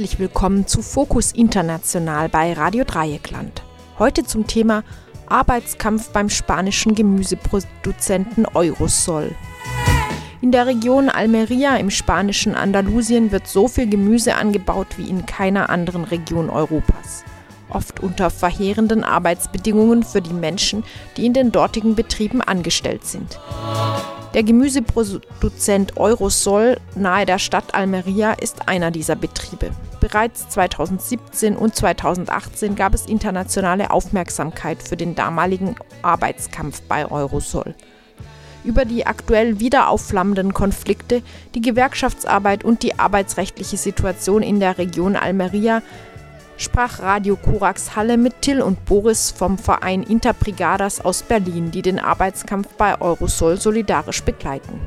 [0.00, 3.62] Herzlich willkommen zu Fokus International bei Radio Dreieckland.
[3.98, 4.82] Heute zum Thema
[5.26, 9.32] Arbeitskampf beim spanischen Gemüseproduzenten Eurosol.
[10.40, 15.68] In der Region Almeria im spanischen Andalusien wird so viel Gemüse angebaut wie in keiner
[15.68, 17.22] anderen Region Europas.
[17.68, 20.82] Oft unter verheerenden Arbeitsbedingungen für die Menschen,
[21.18, 23.38] die in den dortigen Betrieben angestellt sind.
[24.32, 29.72] Der Gemüseproduzent Eurosol nahe der Stadt Almeria ist einer dieser Betriebe.
[30.10, 37.76] Bereits 2017 und 2018 gab es internationale Aufmerksamkeit für den damaligen Arbeitskampf bei Eurosol.
[38.64, 41.22] Über die aktuell wieder aufflammenden Konflikte,
[41.54, 45.80] die Gewerkschaftsarbeit und die arbeitsrechtliche Situation in der Region Almeria
[46.56, 52.00] sprach Radio Korax Halle mit Till und Boris vom Verein Interbrigadas aus Berlin, die den
[52.00, 54.80] Arbeitskampf bei Eurosol solidarisch begleiten.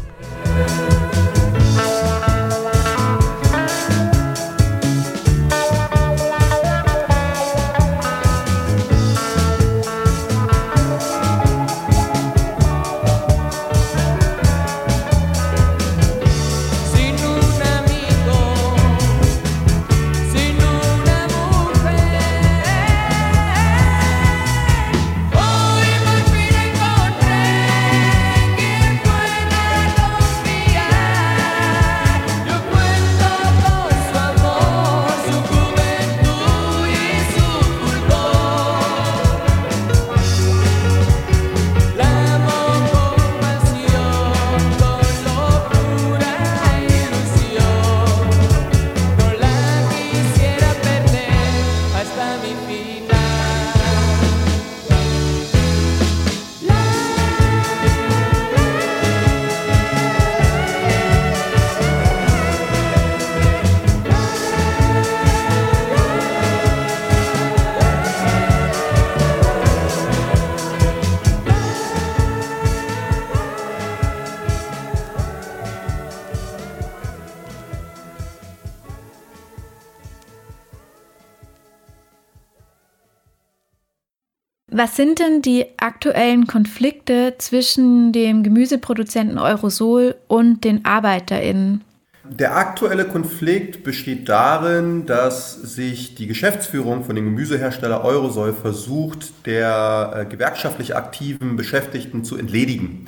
[84.76, 91.84] Was sind denn die aktuellen Konflikte zwischen dem Gemüseproduzenten Eurosol und den ArbeiterInnen?
[92.24, 100.14] Der aktuelle Konflikt besteht darin, dass sich die Geschäftsführung von dem Gemüsehersteller Eurosol versucht, der
[100.16, 103.06] äh, gewerkschaftlich aktiven Beschäftigten zu entledigen.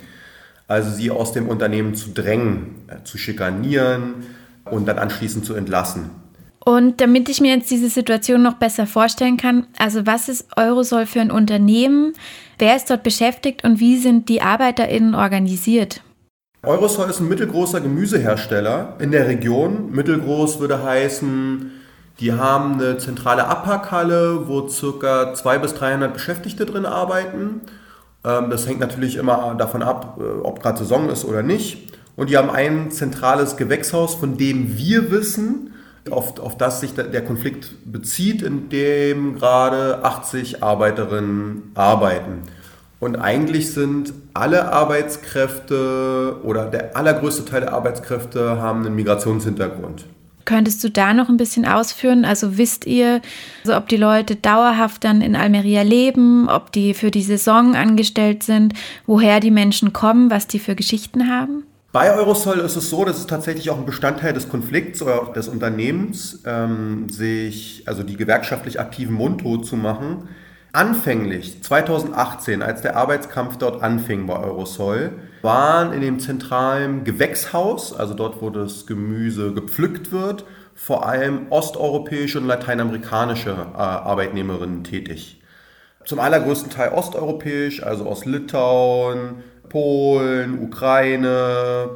[0.67, 4.25] Also sie aus dem Unternehmen zu drängen, äh, zu schikanieren
[4.65, 6.11] und dann anschließend zu entlassen.
[6.67, 11.05] Und damit ich mir jetzt diese Situation noch besser vorstellen kann, also was ist Eurosol
[11.05, 12.13] für ein Unternehmen?
[12.57, 16.01] Wer ist dort beschäftigt und wie sind die ArbeiterInnen organisiert?
[16.63, 19.91] Eurosol ist ein mittelgroßer Gemüsehersteller in der Region.
[19.91, 21.71] Mittelgroß würde heißen,
[22.19, 25.35] die haben eine zentrale Abpackhalle, wo ca.
[25.35, 27.61] 200 bis 300 Beschäftigte drin arbeiten.
[28.23, 31.93] Ähm, das hängt natürlich immer davon ab, äh, ob gerade Saison ist oder nicht.
[32.15, 35.74] Und die haben ein zentrales Gewächshaus, von dem wir wissen,
[36.11, 42.43] auf, auf das sich der Konflikt bezieht, in dem gerade 80 Arbeiterinnen arbeiten.
[42.99, 50.05] Und eigentlich sind alle Arbeitskräfte oder der allergrößte Teil der Arbeitskräfte haben einen Migrationshintergrund.
[50.45, 52.23] Könntest du da noch ein bisschen ausführen?
[52.23, 53.21] Also wisst ihr,
[53.63, 58.43] also ob die Leute dauerhaft dann in Almeria leben, ob die für die Saison angestellt
[58.43, 58.73] sind,
[59.07, 61.63] woher die Menschen kommen, was die für Geschichten haben?
[61.95, 65.47] Bei Eurosol ist es so, dass es tatsächlich auch ein Bestandteil des Konflikts oder des
[65.47, 70.27] Unternehmens, ähm, sich, also die gewerkschaftlich aktiven mundtot zu machen.
[70.73, 78.13] Anfänglich, 2018, als der Arbeitskampf dort anfing bei Eurosol, waren in dem zentralen Gewächshaus, also
[78.13, 80.43] dort, wo das Gemüse gepflückt wird,
[80.73, 85.39] vor allem osteuropäische und lateinamerikanische äh, Arbeitnehmerinnen tätig.
[86.05, 91.89] Zum allergrößten Teil osteuropäisch, also aus Litauen, Polen, Ukraine,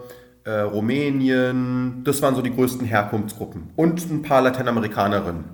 [0.43, 2.01] äh, Rumänien.
[2.03, 3.69] Das waren so die größten Herkunftsgruppen.
[3.75, 5.45] Und ein paar Lateinamerikanerinnen.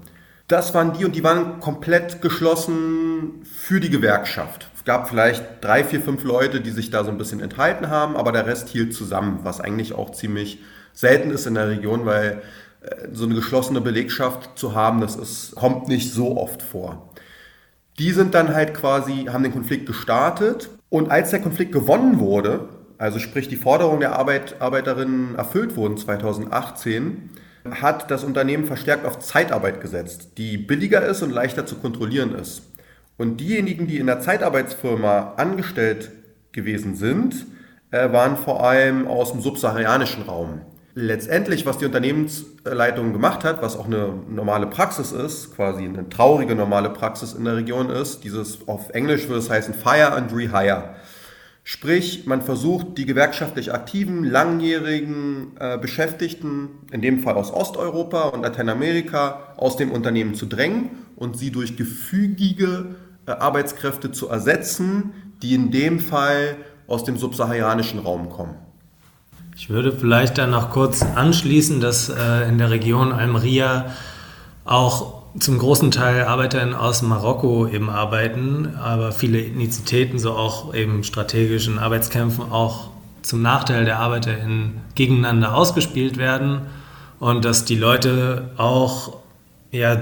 [0.48, 4.70] Das waren die und die waren komplett geschlossen für die Gewerkschaft.
[4.76, 8.16] Es gab vielleicht drei, vier, fünf Leute, die sich da so ein bisschen enthalten haben,
[8.16, 10.60] aber der Rest hielt zusammen, was eigentlich auch ziemlich
[10.94, 12.44] selten ist in der Region, weil
[12.82, 17.10] äh, so eine geschlossene Belegschaft zu haben, das ist, kommt nicht so oft vor.
[17.98, 22.68] Die sind dann halt quasi, haben den Konflikt gestartet und als der Konflikt gewonnen wurde,
[22.98, 27.30] also sprich die Forderungen der Arbeit, Arbeiterinnen erfüllt wurden 2018,
[27.72, 32.64] hat das Unternehmen verstärkt auf Zeitarbeit gesetzt, die billiger ist und leichter zu kontrollieren ist.
[33.18, 36.12] Und diejenigen, die in der Zeitarbeitsfirma angestellt
[36.52, 37.46] gewesen sind,
[37.92, 40.62] äh, waren vor allem aus dem subsaharianischen Raum.
[40.96, 46.56] Letztendlich, was die Unternehmensleitung gemacht hat, was auch eine normale Praxis ist, quasi eine traurige
[46.56, 50.96] normale Praxis in der Region ist, dieses auf Englisch würde es heißen Fire and Rehire.
[51.68, 58.44] Sprich, man versucht die gewerkschaftlich aktiven, langjährigen äh, Beschäftigten, in dem Fall aus Osteuropa und
[58.44, 62.96] Lateinamerika, aus dem Unternehmen zu drängen und sie durch gefügige
[63.26, 65.12] äh, Arbeitskräfte zu ersetzen,
[65.42, 66.56] die in dem Fall
[66.88, 68.65] aus dem subsaharanischen Raum kommen.
[69.58, 73.86] Ich würde vielleicht dann noch kurz anschließen, dass äh, in der Region Almeria
[74.66, 81.06] auch zum großen Teil ArbeiterInnen aus Marokko eben arbeiten, aber viele Ethnizitäten, so auch eben
[81.06, 82.90] strategischen Arbeitskämpfen, auch
[83.22, 86.62] zum Nachteil der ArbeiterInnen gegeneinander ausgespielt werden
[87.20, 89.20] und dass die Leute auch
[89.72, 90.02] ja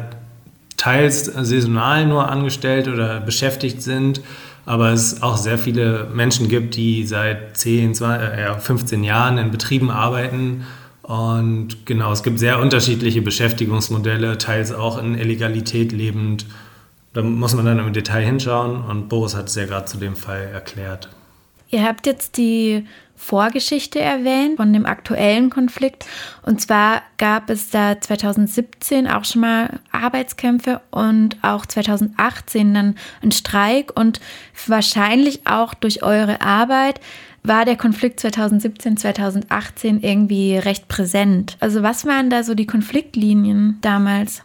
[0.78, 4.22] teils saisonal nur angestellt oder beschäftigt sind,
[4.66, 9.52] aber es auch sehr viele Menschen gibt, die seit 10, 20, äh, 15 Jahren in
[9.52, 10.66] Betrieben arbeiten
[11.04, 16.46] und genau, es gibt sehr unterschiedliche Beschäftigungsmodelle, teils auch in Illegalität lebend.
[17.14, 20.16] Da muss man dann im Detail hinschauen und Boris hat es ja gerade zu dem
[20.16, 21.10] Fall erklärt.
[21.70, 22.86] Ihr habt jetzt die
[23.24, 26.06] Vorgeschichte erwähnt von dem aktuellen Konflikt.
[26.42, 33.32] Und zwar gab es da 2017 auch schon mal Arbeitskämpfe und auch 2018 dann einen
[33.32, 34.20] Streik und
[34.68, 37.00] wahrscheinlich auch durch eure Arbeit
[37.44, 41.58] war der Konflikt 2017, 2018 irgendwie recht präsent.
[41.60, 44.44] Also was waren da so die Konfliktlinien damals?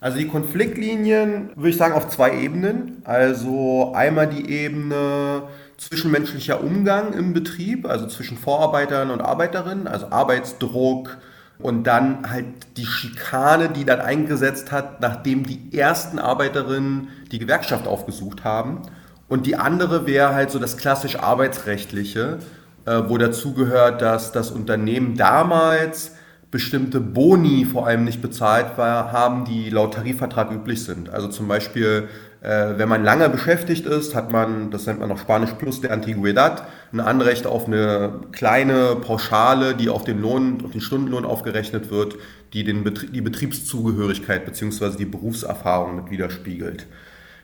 [0.00, 3.02] Also die Konfliktlinien würde ich sagen auf zwei Ebenen.
[3.04, 5.42] Also einmal die Ebene
[5.78, 11.16] zwischenmenschlicher Umgang im Betrieb, also zwischen Vorarbeitern und Arbeiterinnen, also Arbeitsdruck
[11.60, 12.46] und dann halt
[12.76, 18.82] die Schikane, die dann eingesetzt hat, nachdem die ersten Arbeiterinnen die Gewerkschaft aufgesucht haben.
[19.28, 22.38] Und die andere wäre halt so das klassisch arbeitsrechtliche,
[22.84, 26.12] äh, wo dazu gehört, dass das Unternehmen damals
[26.50, 31.10] bestimmte Boni vor allem nicht bezahlt war, haben, die laut Tarifvertrag üblich sind.
[31.10, 32.08] Also zum Beispiel,
[32.40, 36.62] wenn man lange beschäftigt ist, hat man, das nennt man noch Spanisch Plus de Antigüedad,
[36.92, 42.16] ein Anrecht auf eine kleine Pauschale, die auf den Lohn, auf den Stundenlohn aufgerechnet wird,
[42.52, 44.96] die den Betrie die Betriebszugehörigkeit bzw.
[44.96, 46.86] die Berufserfahrung mit widerspiegelt.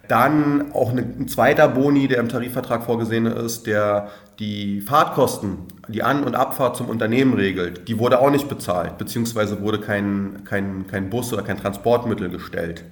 [0.07, 5.59] Dann auch ein zweiter Boni, der im Tarifvertrag vorgesehen ist, der die Fahrtkosten,
[5.89, 10.45] die An- und Abfahrt zum Unternehmen regelt, die wurde auch nicht bezahlt, beziehungsweise wurde kein,
[10.45, 12.85] kein, kein Bus oder kein Transportmittel gestellt.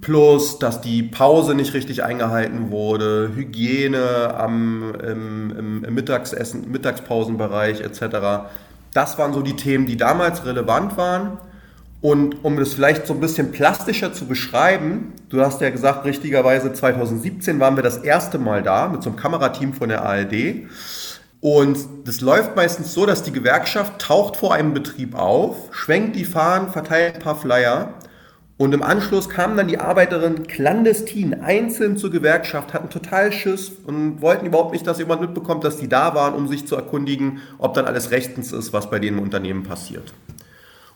[0.00, 8.50] Plus, dass die Pause nicht richtig eingehalten wurde, Hygiene am, im, im, Mittagsessen, Mittagspausenbereich etc.
[8.94, 11.38] Das waren so die Themen, die damals relevant waren.
[12.00, 16.72] Und um das vielleicht so ein bisschen plastischer zu beschreiben, du hast ja gesagt, richtigerweise
[16.72, 20.68] 2017 waren wir das erste Mal da mit so einem Kamerateam von der ARD.
[21.40, 26.24] Und das läuft meistens so, dass die Gewerkschaft taucht vor einem Betrieb auf, schwenkt die
[26.24, 27.94] Fahnen, verteilt ein paar Flyer
[28.60, 34.20] und im Anschluss kamen dann die Arbeiterinnen clandestin einzeln zur Gewerkschaft, hatten total Schiss und
[34.20, 37.72] wollten überhaupt nicht, dass jemand mitbekommt, dass die da waren, um sich zu erkundigen, ob
[37.72, 40.12] dann alles rechtens ist, was bei denen im Unternehmen passiert.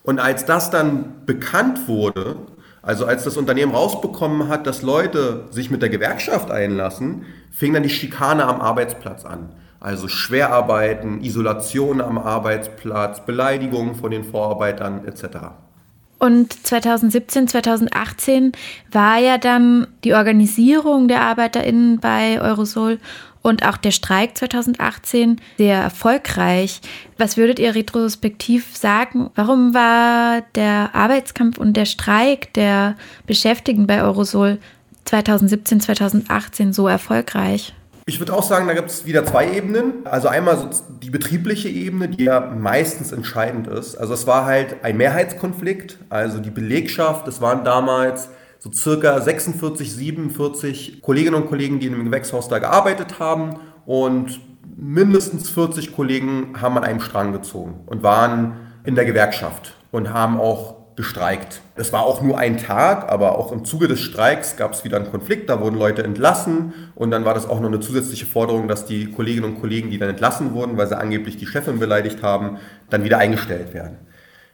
[0.03, 2.37] Und als das dann bekannt wurde,
[2.83, 7.83] also als das Unternehmen rausbekommen hat, dass Leute sich mit der Gewerkschaft einlassen, fing dann
[7.83, 9.49] die Schikane am Arbeitsplatz an.
[9.81, 15.64] Also Schwerarbeiten, Isolation am Arbeitsplatz, Beleidigungen von den Vorarbeitern etc.
[16.25, 18.53] Und 2017, 2018
[18.91, 22.99] war ja dann die Organisierung der ArbeiterInnen bei Eurosol
[23.43, 26.81] und auch der Streik 2018 sehr erfolgreich.
[27.19, 29.29] Was würdet ihr retrospektiv sagen?
[29.35, 34.61] Warum war der Arbeitskampf und der Streik der Beschäftigten bei Eurosol
[35.05, 37.75] 2017, 2018 so erfolgreich?
[38.07, 40.07] Ich würde auch sagen, da gibt es wieder zwei Ebenen.
[40.07, 40.71] Also einmal
[41.03, 43.97] die betriebliche Ebene, die ja meistens entscheidend ist.
[43.97, 45.99] Also es war halt ein Mehrheitskonflikt.
[46.11, 51.95] Also die Belegschaft, es waren damals so circa 46, 47 Kolleginnen und Kollegen, die in
[51.95, 53.57] dem Gewächshaus da gearbeitet haben
[53.87, 54.41] und
[54.77, 60.39] mindestens 40 Kollegen haben an einem Strang gezogen und waren in der Gewerkschaft und haben
[60.41, 61.61] auch gestreikt.
[61.75, 64.97] Es war auch nur ein Tag, aber auch im Zuge des Streiks gab es wieder
[64.97, 68.69] einen Konflikt, da wurden Leute entlassen und dann war das auch noch eine zusätzliche Forderung,
[68.69, 72.23] dass die Kolleginnen und Kollegen, die dann entlassen wurden, weil sie angeblich die Chefin beleidigt
[72.23, 72.59] haben,
[72.91, 73.99] dann wieder eingestellt werden.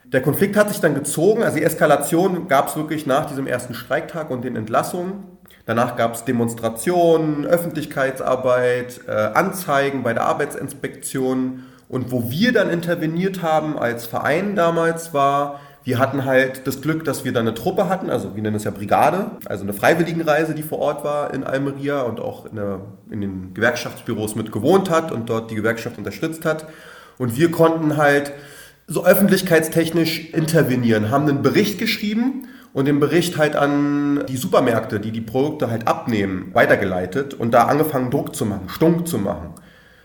[0.05, 3.73] Der Konflikt hat sich dann gezogen, also die Eskalation gab es wirklich nach diesem ersten
[3.73, 5.23] Streiktag und den Entlassungen.
[5.65, 11.63] Danach gab es Demonstrationen, Öffentlichkeitsarbeit, äh, Anzeigen bei der Arbeitsinspektion.
[11.87, 17.03] Und wo wir dann interveniert haben als Verein damals war, wir hatten halt das Glück,
[17.05, 20.53] dass wir dann eine Truppe hatten, also wir nennen es ja Brigade, also eine Freiwilligenreise,
[20.53, 24.89] die vor Ort war in Almeria und auch in, der, in den Gewerkschaftsbüros mit gewohnt
[24.89, 26.67] hat und dort die Gewerkschaft unterstützt hat.
[27.17, 28.31] Und wir konnten halt
[28.87, 35.11] so öffentlichkeitstechnisch intervenieren, haben einen Bericht geschrieben und den Bericht halt an die Supermärkte, die
[35.11, 39.55] die Produkte halt abnehmen, weitergeleitet und da angefangen Druck zu machen, Stunk zu machen.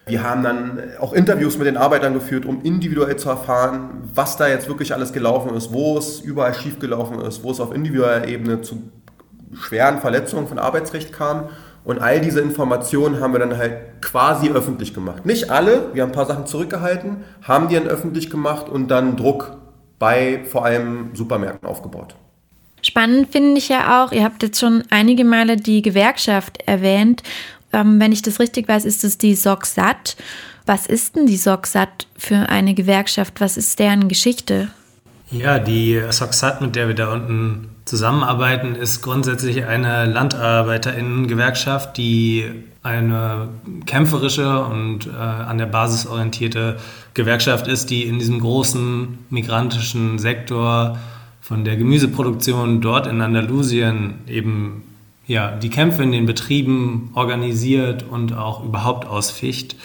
[0.09, 4.47] Wir haben dann auch Interviews mit den Arbeitern geführt, um individuell zu erfahren, was da
[4.47, 8.29] jetzt wirklich alles gelaufen ist, wo es überall schief gelaufen ist, wo es auf individueller
[8.29, 8.85] Ebene zu
[9.53, 11.49] schweren Verletzungen von Arbeitsrecht kam.
[11.83, 15.27] Und all diese Informationen haben wir dann halt quasi öffentlich gemacht.
[15.27, 19.17] Nicht alle, wir haben ein paar Sachen zurückgehalten, haben die dann öffentlich gemacht und dann
[19.17, 19.57] Druck
[19.99, 22.15] bei vor allem Supermärkten aufgebaut.
[22.83, 27.25] Spannend finde ich ja auch, ihr habt jetzt schon einige Male die Gewerkschaft erwähnt.
[27.73, 30.17] Ähm, wenn ich das richtig weiß, ist es die SOGSAT.
[30.67, 33.41] Was ist denn die SOGSAT für eine Gewerkschaft?
[33.41, 34.69] Was ist deren Geschichte?
[35.31, 42.45] Ja, die SOGSAT, mit der wir da unten zusammenarbeiten, ist grundsätzlich eine Landarbeiterinnen-Gewerkschaft, die
[42.83, 43.49] eine
[43.87, 46.77] kämpferische und äh, an der Basis orientierte
[47.15, 50.99] Gewerkschaft ist, die in diesem großen migrantischen Sektor
[51.41, 54.85] von der Gemüseproduktion dort in Andalusien eben
[55.27, 59.77] ja, die Kämpfe in den Betrieben organisiert und auch überhaupt ausficht.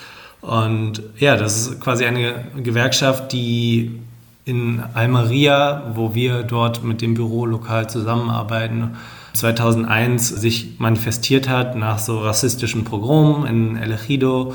[0.42, 4.00] Und ja, das ist quasi eine Gewerkschaft, die
[4.46, 8.98] in Almeria, wo wir dort mit dem Büro lokal zusammenarbeiten,
[9.34, 14.54] 2001 sich manifestiert hat nach so rassistischen Pogromen in El Ejido.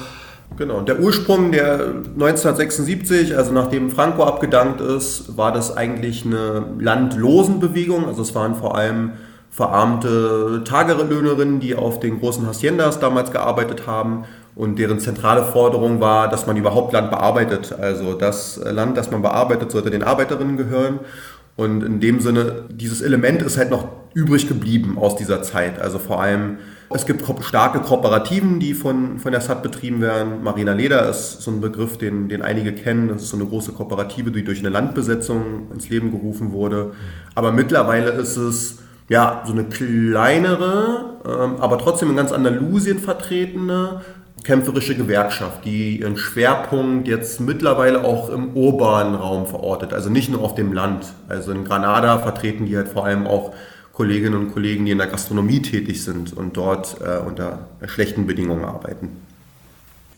[0.56, 1.74] Genau, der Ursprung der
[2.14, 8.06] 1976, also nachdem Franco abgedankt ist, war das eigentlich eine Landlosenbewegung.
[8.06, 9.12] Also es waren vor allem
[9.56, 16.28] verarmte Tagelöhnerinnen, die auf den großen Haciendas damals gearbeitet haben und deren zentrale Forderung war,
[16.28, 17.72] dass man überhaupt Land bearbeitet.
[17.72, 21.00] Also das Land, das man bearbeitet, sollte den Arbeiterinnen gehören.
[21.56, 25.80] Und in dem Sinne, dieses Element ist halt noch übrig geblieben aus dieser Zeit.
[25.80, 26.58] Also vor allem,
[26.90, 30.42] es gibt starke Kooperativen, die von, von der SAT betrieben werden.
[30.42, 33.08] Marina Leder ist so ein Begriff, den, den einige kennen.
[33.08, 36.92] Das ist so eine große Kooperative, die durch eine Landbesetzung ins Leben gerufen wurde.
[37.34, 44.02] Aber mittlerweile ist es ja, so eine kleinere, ähm, aber trotzdem in ganz Andalusien vertretene
[44.42, 50.42] kämpferische Gewerkschaft, die ihren Schwerpunkt jetzt mittlerweile auch im urbanen Raum verortet, also nicht nur
[50.42, 51.06] auf dem Land.
[51.28, 53.54] Also in Granada vertreten die halt vor allem auch
[53.92, 58.64] Kolleginnen und Kollegen, die in der Gastronomie tätig sind und dort äh, unter schlechten Bedingungen
[58.64, 59.25] arbeiten.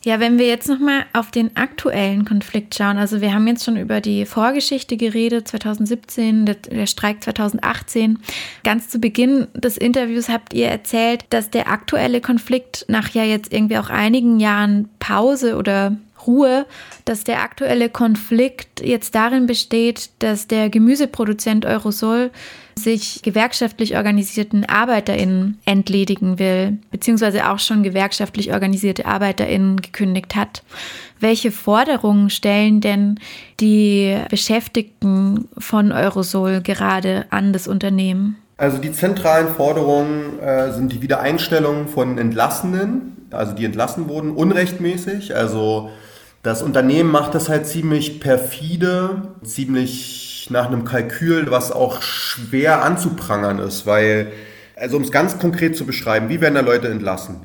[0.08, 3.76] Ja, wenn wir jetzt nochmal auf den aktuellen Konflikt schauen, also wir haben jetzt schon
[3.76, 8.18] über die Vorgeschichte geredet, 2017, der, der, Streik 2018.
[8.64, 13.52] Ganz zu Beginn des Interviews habt ihr erzählt, dass der aktuelle Konflikt nach ja jetzt
[13.52, 16.64] irgendwie auch einigen Jahren Pause oder Ruhe,
[17.04, 22.30] dass der aktuelle Konflikt jetzt darin besteht, dass der Gemüseproduzent Eurosol
[22.78, 30.62] sich gewerkschaftlich organisierten ArbeiterInnen entledigen will, beziehungsweise auch schon gewerkschaftlich organisierte ArbeiterInnen gekündigt hat.
[31.20, 33.20] Welche Forderungen stellen denn
[33.60, 38.36] die Beschäftigten von Eurosol gerade an das Unternehmen?
[38.56, 45.36] Also die zentralen Forderungen äh, sind die Wiedereinstellung von Entlassenen, also die entlassen wurden, unrechtmäßig.
[45.36, 45.90] Also
[46.42, 53.58] das Unternehmen macht das halt ziemlich perfide, ziemlich nach einem Kalkül, was auch schwer anzuprangern
[53.58, 54.32] ist, weil,
[54.76, 57.42] also um es ganz konkret zu beschreiben, wie werden da Leute entlassen?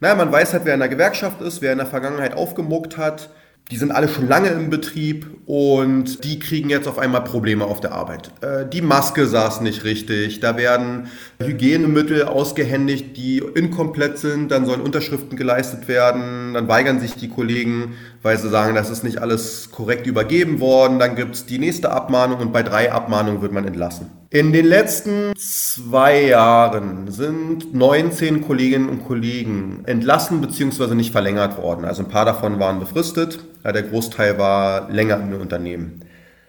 [0.00, 3.30] Naja, man weiß halt, wer in der Gewerkschaft ist, wer in der Vergangenheit aufgemuckt hat,
[3.70, 7.80] die sind alle schon lange im Betrieb und die kriegen jetzt auf einmal Probleme auf
[7.80, 8.30] der Arbeit.
[8.40, 14.80] Äh, die Maske saß nicht richtig, da werden Hygienemittel ausgehändigt, die inkomplett sind, dann sollen
[14.80, 19.70] Unterschriften geleistet werden, dann weigern sich die Kollegen, weil sie sagen, das ist nicht alles
[19.70, 23.66] korrekt übergeben worden, dann gibt es die nächste Abmahnung und bei drei Abmahnungen wird man
[23.66, 24.10] entlassen.
[24.30, 30.94] In den letzten zwei Jahren sind 19 Kolleginnen und Kollegen entlassen bzw.
[30.94, 31.84] nicht verlängert worden.
[31.84, 36.00] Also ein paar davon waren befristet, der Großteil war länger im Unternehmen.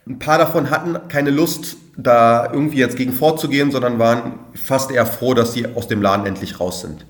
[0.07, 5.05] Ein paar davon hatten keine Lust, da irgendwie jetzt gegen vorzugehen, sondern waren fast eher
[5.05, 7.05] froh, dass sie aus dem Laden endlich raus sind.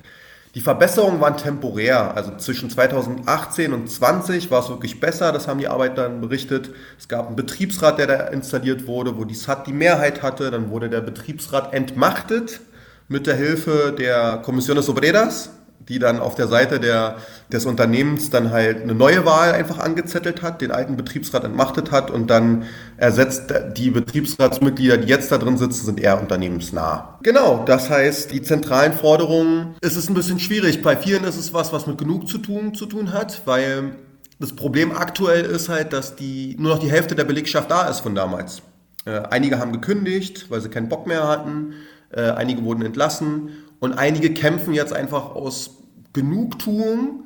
[0.55, 2.15] Die Verbesserungen waren temporär.
[2.15, 5.31] Also zwischen 2018 und 2020 war es wirklich besser.
[5.31, 6.71] Das haben die Arbeiter dann berichtet.
[6.97, 10.49] Es gab einen Betriebsrat, der da installiert wurde, wo die SAT die Mehrheit hatte.
[10.49, 12.61] Dann wurde der Betriebsrat entmachtet
[13.07, 15.51] mit der Hilfe der Kommission des Obreras
[15.89, 17.17] die dann auf der Seite der,
[17.51, 22.11] des Unternehmens dann halt eine neue Wahl einfach angezettelt hat, den alten Betriebsrat entmachtet hat
[22.11, 22.65] und dann
[22.97, 27.19] ersetzt die Betriebsratsmitglieder, die jetzt da drin sitzen, sind eher unternehmensnah.
[27.23, 30.81] Genau, das heißt, die zentralen Forderungen, es ist ein bisschen schwierig.
[30.81, 33.95] Bei vielen ist es was, was mit genug zu tun, zu tun hat, weil
[34.39, 38.01] das Problem aktuell ist halt, dass die, nur noch die Hälfte der Belegschaft da ist
[38.01, 38.61] von damals.
[39.05, 41.73] Äh, einige haben gekündigt, weil sie keinen Bock mehr hatten.
[42.11, 45.77] Äh, einige wurden entlassen und einige kämpfen jetzt einfach aus
[46.13, 47.25] Genugtuung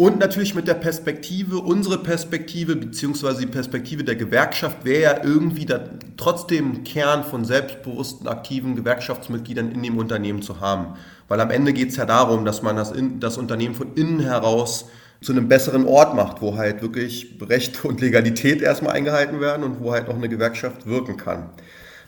[0.00, 5.66] Und natürlich mit der Perspektive, unsere Perspektive beziehungsweise die Perspektive der Gewerkschaft wäre ja irgendwie
[5.66, 5.78] da
[6.16, 10.94] trotzdem Kern von selbstbewussten, aktiven Gewerkschaftsmitgliedern in dem Unternehmen zu haben.
[11.28, 14.20] Weil am Ende geht es ja darum, dass man das, in, das Unternehmen von innen
[14.20, 14.86] heraus
[15.20, 19.80] zu einem besseren Ort macht, wo halt wirklich Recht und Legalität erstmal eingehalten werden und
[19.80, 21.50] wo halt noch eine Gewerkschaft wirken kann.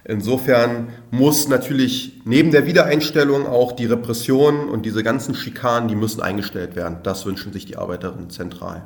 [0.05, 6.21] Insofern muss natürlich neben der Wiedereinstellung auch die Repression und diese ganzen Schikanen, die müssen
[6.21, 6.99] eingestellt werden.
[7.05, 8.83] Das wünschen sich die Arbeiterinnen zentral.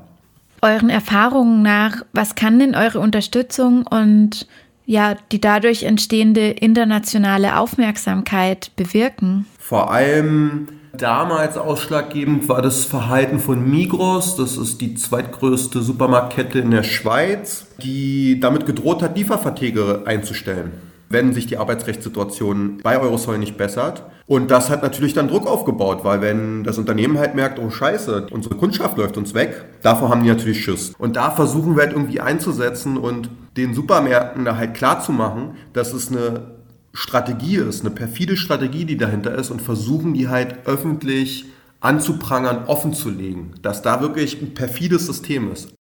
[0.60, 4.46] Euren Erfahrungen nach, was kann denn eure Unterstützung und
[4.84, 9.46] ja, die dadurch entstehende internationale Aufmerksamkeit bewirken?
[9.58, 14.36] Vor allem damals ausschlaggebend war das Verhalten von Migros.
[14.36, 20.72] Das ist die zweitgrößte Supermarktkette in der Schweiz, die damit gedroht hat, Lieferverträge einzustellen
[21.08, 24.04] wenn sich die Arbeitsrechtssituation bei Eurosol nicht bessert.
[24.26, 28.26] Und das hat natürlich dann Druck aufgebaut, weil wenn das Unternehmen halt merkt, oh scheiße,
[28.30, 30.92] unsere Kundschaft läuft uns weg, davor haben die natürlich Schiss.
[30.98, 35.52] Und da versuchen wir halt irgendwie einzusetzen und den Supermärkten da halt klar zu machen,
[35.72, 36.56] dass es eine
[36.92, 41.44] Strategie ist, eine perfide Strategie, die dahinter ist und versuchen die halt öffentlich
[41.80, 45.75] anzuprangern, offen zu legen, dass da wirklich ein perfides System ist.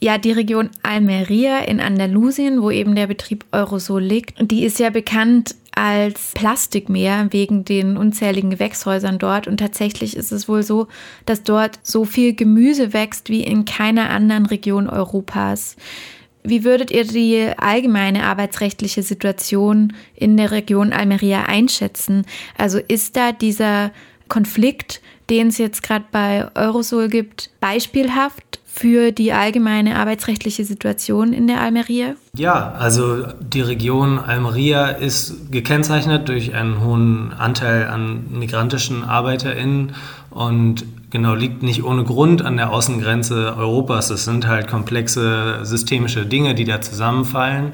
[0.00, 4.90] Ja, die Region Almeria in Andalusien, wo eben der Betrieb Eurosol liegt, die ist ja
[4.90, 9.46] bekannt als Plastikmeer wegen den unzähligen Gewächshäusern dort.
[9.46, 10.88] Und tatsächlich ist es wohl so,
[11.26, 15.76] dass dort so viel Gemüse wächst wie in keiner anderen Region Europas.
[16.42, 22.24] Wie würdet ihr die allgemeine arbeitsrechtliche Situation in der Region Almeria einschätzen?
[22.56, 23.92] Also ist da dieser
[24.28, 31.48] Konflikt, den es jetzt gerade bei Eurosol gibt, beispielhaft für die allgemeine arbeitsrechtliche Situation in
[31.48, 32.14] der Almeria?
[32.36, 39.94] Ja, also die Region Almeria ist gekennzeichnet durch einen hohen Anteil an migrantischen ArbeiterInnen
[40.30, 44.10] und genau liegt nicht ohne Grund an der Außengrenze Europas.
[44.10, 47.72] Es sind halt komplexe systemische Dinge, die da zusammenfallen.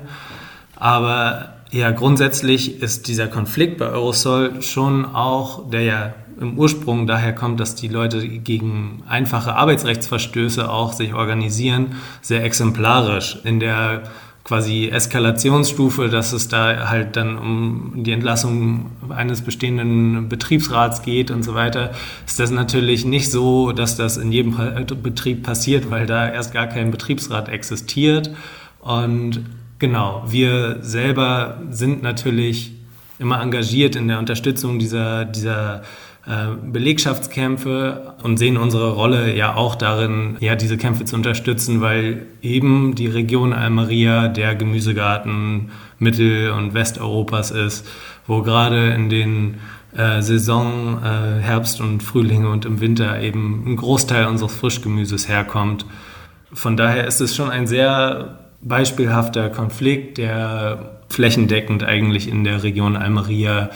[0.77, 7.35] Aber ja, grundsätzlich ist dieser Konflikt bei Eurosol schon auch, der ja im Ursprung daher
[7.35, 13.39] kommt, dass die Leute gegen einfache Arbeitsrechtsverstöße auch sich organisieren, sehr exemplarisch.
[13.45, 14.03] In der
[14.45, 21.43] quasi Eskalationsstufe, dass es da halt dann um die Entlassung eines bestehenden Betriebsrats geht und
[21.43, 21.93] so weiter,
[22.27, 24.55] ist das natürlich nicht so, dass das in jedem
[25.03, 28.31] Betrieb passiert, weil da erst gar kein Betriebsrat existiert.
[28.81, 29.47] Und
[29.79, 32.73] genau, wir selber sind natürlich
[33.19, 35.83] immer engagiert in der Unterstützung dieser, dieser
[36.27, 42.95] Belegschaftskämpfe und sehen unsere Rolle ja auch darin, ja, diese Kämpfe zu unterstützen, weil eben
[42.95, 47.87] die Region Almeria der Gemüsegarten Mittel- und Westeuropas ist,
[48.27, 49.57] wo gerade in den
[49.95, 55.85] äh, Saison äh, Herbst und Frühling und im Winter eben ein Großteil unseres Frischgemüses herkommt.
[56.55, 62.97] Von daher ist es schon ein sehr beispielhafter Konflikt, der flächendeckend eigentlich in der Region
[62.97, 63.69] Almeria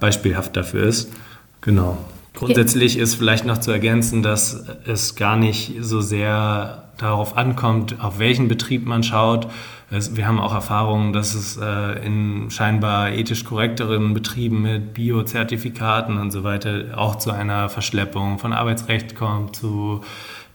[0.00, 1.12] beispielhaft dafür ist.
[1.62, 1.96] Genau.
[2.34, 8.18] Grundsätzlich ist vielleicht noch zu ergänzen, dass es gar nicht so sehr darauf ankommt, auf
[8.18, 9.48] welchen Betrieb man schaut.
[9.90, 16.30] wir haben auch Erfahrungen, dass es äh, in scheinbar ethisch korrekteren Betrieben mit Biozertifikaten und
[16.30, 20.00] so weiter auch zu einer Verschleppung von Arbeitsrecht kommt, zu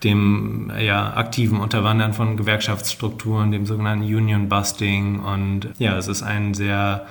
[0.04, 5.20] dem ja, aktiven Unterwandern von Gewerkschaftsstrukturen, dem sogenannten Union Busting.
[5.20, 7.06] Und ja, es ist ein sehr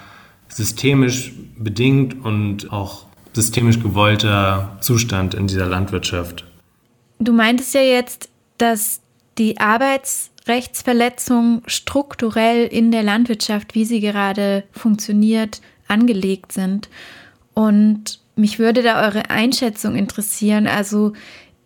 [0.48, 3.06] systemisch bedingt und auch
[3.36, 6.44] systemisch gewollter Zustand in dieser Landwirtschaft.
[7.18, 9.00] Du meintest ja jetzt, dass
[9.36, 16.88] die Arbeitsrechtsverletzungen strukturell in der Landwirtschaft, wie sie gerade funktioniert, angelegt sind.
[17.52, 20.66] Und mich würde da eure Einschätzung interessieren.
[20.66, 21.12] Also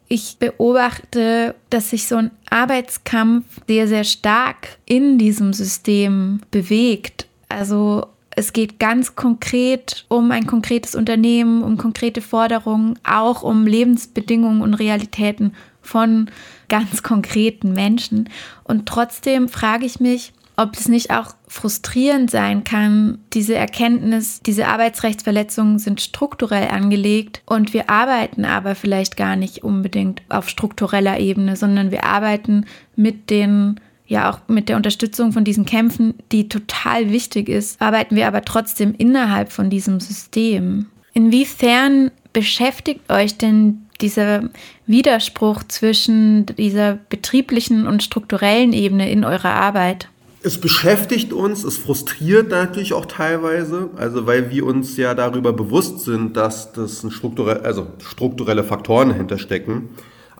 [0.09, 7.29] ich beobachte, dass sich so ein Arbeitskampf sehr, sehr stark in diesem System bewegt.
[7.49, 8.09] Also
[8.41, 14.75] es geht ganz konkret um ein konkretes Unternehmen, um konkrete Forderungen, auch um Lebensbedingungen und
[14.75, 16.31] Realitäten von
[16.71, 18.31] ganz konkreten Menschen.
[18.65, 24.69] Und trotzdem frage ich mich, ob es nicht auch frustrierend sein kann, diese Erkenntnis, diese
[24.69, 31.57] Arbeitsrechtsverletzungen sind strukturell angelegt und wir arbeiten aber vielleicht gar nicht unbedingt auf struktureller Ebene,
[31.57, 32.65] sondern wir arbeiten
[32.97, 38.17] mit den ja auch mit der Unterstützung von diesen Kämpfen, die total wichtig ist, arbeiten
[38.17, 40.87] wir aber trotzdem innerhalb von diesem System.
[41.15, 44.51] Inwiefern beschäftigt euch denn dieser
[44.87, 50.09] Widerspruch zwischen dieser betrieblichen und strukturellen Ebene in eurer Arbeit?
[50.43, 56.01] Es beschäftigt uns, es frustriert natürlich auch teilweise, also weil wir uns ja darüber bewusst
[56.01, 59.91] sind, dass das strukturell, also strukturelle Faktoren dahinter stecken.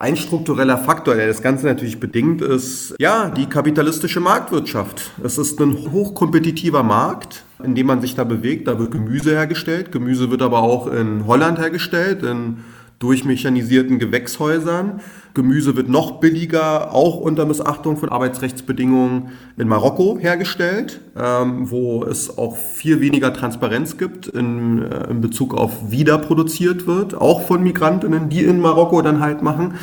[0.01, 5.11] Ein struktureller Faktor, der das Ganze natürlich bedingt, ist ja die kapitalistische Marktwirtschaft.
[5.23, 8.67] Es ist ein hochkompetitiver Markt, in dem man sich da bewegt.
[8.67, 9.93] Da wird Gemüse hergestellt.
[9.93, 12.65] Gemüse wird aber auch in Holland hergestellt, in
[13.01, 15.01] durchmechanisierten Gewächshäusern.
[15.33, 22.37] Gemüse wird noch billiger, auch unter Missachtung von Arbeitsrechtsbedingungen in Marokko hergestellt, ähm, wo es
[22.37, 27.63] auch viel weniger Transparenz gibt in, äh, in Bezug auf wie produziert wird, auch von
[27.63, 29.75] Migrantinnen, die in Marokko dann halt machen.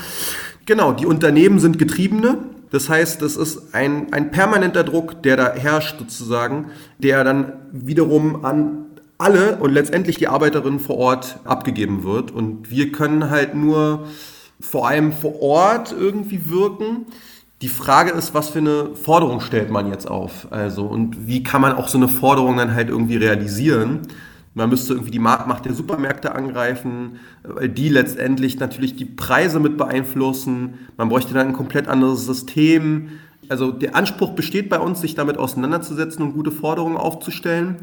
[0.65, 2.37] Genau, die Unternehmen sind Getriebene.
[2.69, 6.65] Das heißt, es ist ein, ein permanenter Druck, der da herrscht sozusagen,
[6.99, 8.86] der dann wiederum an
[9.17, 12.31] alle und letztendlich die Arbeiterinnen vor Ort abgegeben wird.
[12.31, 14.07] Und wir können halt nur
[14.59, 17.05] vor allem vor Ort irgendwie wirken.
[17.61, 20.47] Die Frage ist, was für eine Forderung stellt man jetzt auf?
[20.51, 24.01] Also, und wie kann man auch so eine Forderung dann halt irgendwie realisieren?
[24.53, 29.77] Man müsste irgendwie die Marktmacht der Supermärkte angreifen, weil die letztendlich natürlich die Preise mit
[29.77, 30.75] beeinflussen.
[30.97, 33.09] Man bräuchte dann ein komplett anderes System.
[33.49, 37.77] Also der Anspruch besteht bei uns, sich damit auseinanderzusetzen und gute Forderungen aufzustellen.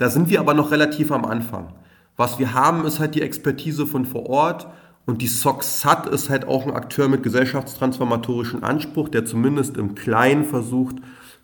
[0.00, 1.74] Da sind wir aber noch relativ am Anfang.
[2.16, 4.66] Was wir haben, ist halt die Expertise von vor Ort
[5.04, 10.46] und die SOXAT ist halt auch ein Akteur mit gesellschaftstransformatorischen Anspruch, der zumindest im Kleinen
[10.46, 10.96] versucht,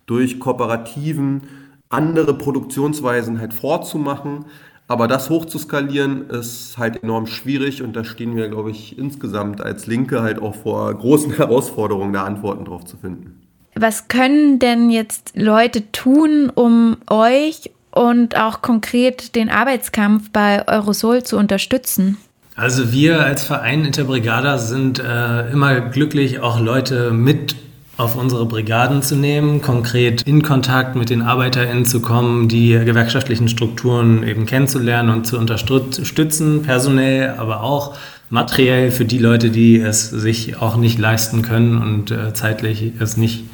[0.06, 1.42] durch Kooperativen
[1.90, 4.46] andere Produktionsweisen halt vorzumachen.
[4.88, 9.86] Aber das hochzuskalieren ist halt enorm schwierig und da stehen wir, glaube ich, insgesamt als
[9.86, 13.42] Linke halt auch vor großen Herausforderungen, da Antworten drauf zu finden.
[13.74, 21.22] Was können denn jetzt Leute tun, um euch und auch konkret den Arbeitskampf bei Eurosol
[21.22, 22.18] zu unterstützen?
[22.54, 27.56] Also wir als Verein Interbrigada sind äh, immer glücklich, auch Leute mit
[27.96, 33.48] auf unsere Brigaden zu nehmen, konkret in Kontakt mit den ArbeiterInnen zu kommen, die gewerkschaftlichen
[33.48, 37.96] Strukturen eben kennenzulernen und zu unterstützen, personell, aber auch
[38.28, 43.16] materiell für die Leute, die es sich auch nicht leisten können und äh, zeitlich es
[43.16, 43.44] nicht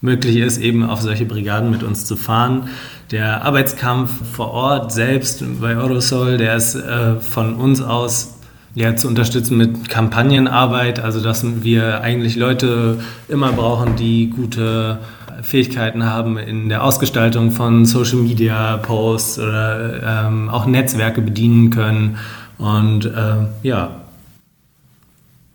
[0.00, 2.68] möglich ist, eben auf solche Brigaden mit uns zu fahren.
[3.10, 8.34] Der Arbeitskampf vor Ort selbst bei Eurosol, der ist äh, von uns aus
[8.74, 14.98] ja, zu unterstützen mit Kampagnenarbeit, also dass wir eigentlich Leute immer brauchen, die gute
[15.42, 22.18] Fähigkeiten haben in der Ausgestaltung von Social Media Posts oder ähm, auch Netzwerke bedienen können.
[22.58, 24.02] Und äh, ja.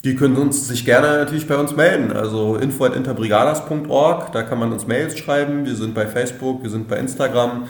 [0.04, 2.12] Die können uns sich gerne natürlich bei uns melden.
[2.12, 5.66] Also info.interbrigadas.org, da kann man uns Mails schreiben.
[5.66, 7.68] Wir sind bei Facebook, wir sind bei Instagram.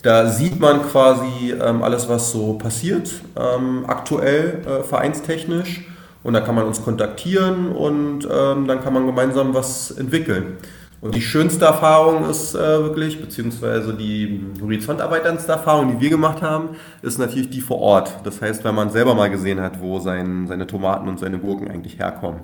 [0.00, 5.82] Da sieht man quasi ähm, alles, was so passiert, ähm, aktuell äh, vereinstechnisch.
[6.22, 10.56] Und da kann man uns kontaktieren und ähm, dann kann man gemeinsam was entwickeln.
[11.04, 16.70] Und die schönste Erfahrung ist äh, wirklich, beziehungsweise die horizonterweiterndste Erfahrung, die wir gemacht haben,
[17.02, 18.10] ist natürlich die vor Ort.
[18.24, 21.70] Das heißt, wenn man selber mal gesehen hat, wo sein, seine Tomaten und seine Gurken
[21.70, 22.40] eigentlich herkommen.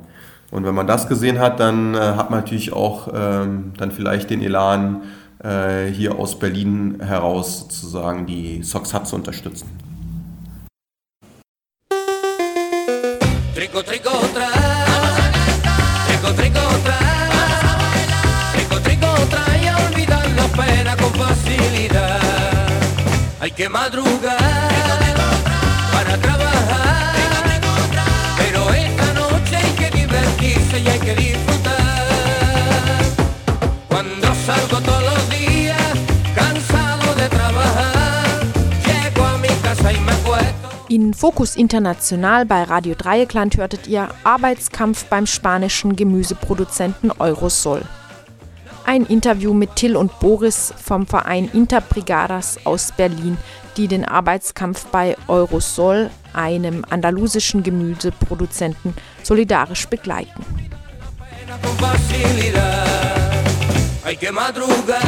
[0.50, 4.28] Und wenn man das gesehen hat, dann äh, hat man natürlich auch ähm, dann vielleicht
[4.28, 5.04] den Elan,
[5.42, 9.70] äh, hier aus Berlin heraus sozusagen die Soxhat zu unterstützen.
[13.54, 13.82] Trico.
[13.82, 14.10] Trico,
[23.40, 24.38] Hay que madrugar.
[25.92, 27.60] Para trabajar.
[28.36, 32.06] Pero esta noche hay que divertirse y hay que disfrutar.
[33.88, 35.92] Cuando salgo todos los días,
[36.34, 38.44] cansado de trabajar,
[38.84, 40.68] llego a mi casa y me acuesto.
[40.90, 47.84] In Fokus International bei Radio Dreieckland hörtet ihr Arbeitskampf beim spanischen Gemüseproduzenten Eurosol.
[48.90, 53.38] Ein Interview mit Till und Boris vom Verein Interbrigadas aus Berlin,
[53.76, 60.44] die den Arbeitskampf bei Eurosol, einem andalusischen Gemüseproduzenten, solidarisch begleiten.
[64.02, 64.98] Hay que madrugar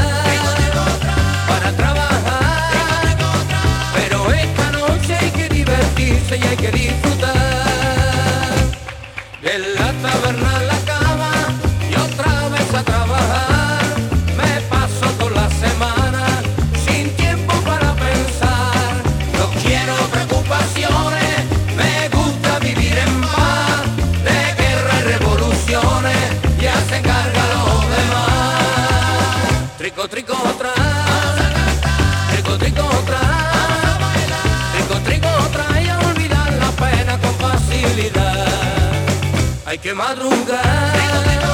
[30.03, 30.11] demás.
[30.11, 30.73] Trico, otra.
[32.59, 33.21] Trico, otra.
[35.05, 35.83] Trico, otra.
[35.83, 38.47] Y a olvidar la pena con facilidad.
[39.67, 41.52] Hay que madrugar